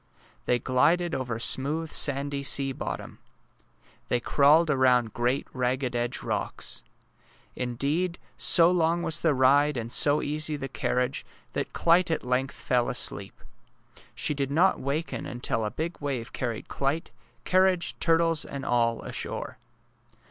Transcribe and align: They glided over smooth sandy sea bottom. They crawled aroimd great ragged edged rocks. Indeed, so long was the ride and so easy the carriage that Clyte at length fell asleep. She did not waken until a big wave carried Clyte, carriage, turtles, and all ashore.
They 0.45 0.57
glided 0.57 1.13
over 1.13 1.37
smooth 1.37 1.91
sandy 1.91 2.41
sea 2.41 2.71
bottom. 2.71 3.19
They 4.07 4.19
crawled 4.19 4.69
aroimd 4.69 5.13
great 5.13 5.45
ragged 5.53 5.95
edged 5.95 6.23
rocks. 6.23 6.83
Indeed, 7.55 8.17
so 8.35 8.71
long 8.71 9.03
was 9.03 9.19
the 9.19 9.35
ride 9.35 9.77
and 9.77 9.91
so 9.91 10.23
easy 10.23 10.55
the 10.55 10.67
carriage 10.67 11.23
that 11.51 11.73
Clyte 11.73 12.09
at 12.09 12.23
length 12.23 12.55
fell 12.55 12.89
asleep. 12.89 13.43
She 14.15 14.33
did 14.33 14.49
not 14.49 14.79
waken 14.79 15.27
until 15.27 15.63
a 15.63 15.69
big 15.69 15.97
wave 15.99 16.33
carried 16.33 16.67
Clyte, 16.67 17.11
carriage, 17.45 17.95
turtles, 17.99 18.43
and 18.43 18.65
all 18.65 19.03
ashore. 19.03 19.59